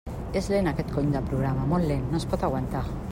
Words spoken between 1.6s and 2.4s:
molt lent, no es